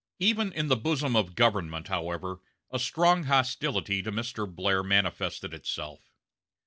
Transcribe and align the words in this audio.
Even 0.17 0.51
in 0.51 0.67
the 0.67 0.75
bosom 0.75 1.15
of 1.15 1.27
the 1.27 1.33
government, 1.33 1.87
however, 1.87 2.41
a 2.71 2.79
strong 2.79 3.25
hostility 3.25 4.01
to 4.01 4.11
Mr. 4.11 4.51
Blair 4.51 4.81
manifested 4.81 5.53
itself. 5.53 6.09